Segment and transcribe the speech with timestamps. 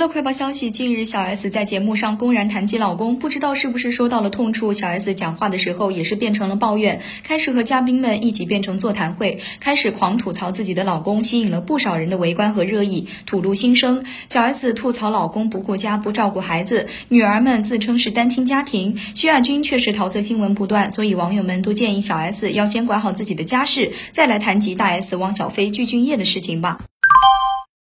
[0.00, 13.08] 乐快报消息，近日小 S 在节目上公然谈及老公，不知道是不是说到了痛处，小 S 讲话的时候也是变成了抱怨，开始和嘉宾们一起变成座谈会，开始狂吐槽自己的老公，吸引了不少人的围观和热议。
[13.26, 26.78] 吐露心声，小 S 吐槽老公不顾家不照顾孩子，女儿们自称是单亲家庭，徐亚军却是桃色新闻不断，所以网友们都建议小 S 要先管好自己的家事，再来谈及大 S 汪小菲、具俊晔的事情吧。